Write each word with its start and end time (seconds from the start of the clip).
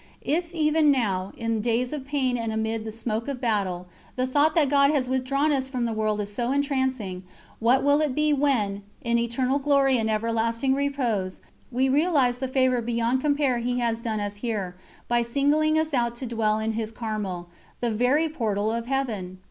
If 0.25 0.51
even 0.55 0.89
now, 0.89 1.31
in 1.37 1.61
days 1.61 1.93
of 1.93 2.07
pain 2.07 2.35
and 2.35 2.51
amid 2.51 2.85
the 2.85 2.91
smoke 2.91 3.27
of 3.27 3.39
battle, 3.39 3.85
the 4.15 4.25
thought 4.25 4.55
that 4.55 4.67
God 4.67 4.89
has 4.89 5.07
withdrawn 5.07 5.51
us 5.51 5.67
from 5.67 5.85
the 5.85 5.93
world 5.93 6.19
is 6.21 6.33
so 6.33 6.51
entrancing, 6.51 7.21
what 7.59 7.83
will 7.83 8.01
it 8.01 8.15
be 8.15 8.33
when, 8.33 8.81
in 9.03 9.19
eternal 9.19 9.59
glory 9.59 9.99
and 9.99 10.09
everlasting 10.09 10.73
repose, 10.73 11.39
we 11.71 11.87
realise 11.87 12.39
the 12.39 12.47
favour 12.47 12.81
beyond 12.81 13.21
compare 13.21 13.59
He 13.59 13.77
has 13.77 14.01
done 14.01 14.19
us 14.19 14.37
here, 14.37 14.75
by 15.07 15.21
singling 15.21 15.77
us 15.77 15.93
out 15.93 16.15
to 16.15 16.25
dwell 16.25 16.57
in 16.57 16.71
His 16.71 16.91
Carmel, 16.91 17.49
the 17.79 17.91
very 17.91 18.27
portal 18.27 18.71
of 18.71 18.87
Heaven? 18.87 19.37